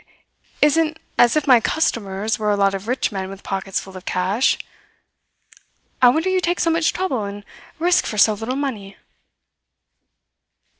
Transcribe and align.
Isn't 0.63 0.97
as 1.19 1.35
if 1.35 1.45
my 1.45 1.59
customers 1.59 2.39
were 2.39 2.49
a 2.49 2.55
lot 2.55 2.73
of 2.73 2.87
rich 2.87 3.11
men 3.11 3.29
with 3.29 3.43
pockets 3.43 3.79
full 3.79 3.95
of 3.95 4.03
cash. 4.03 4.57
I 6.01 6.09
wonder 6.09 6.27
you 6.27 6.41
take 6.41 6.59
so 6.59 6.71
much 6.71 6.91
trouble 6.91 7.23
and 7.25 7.45
risk 7.77 8.07
for 8.07 8.17
so 8.17 8.33
little 8.33 8.55
money." 8.55 8.97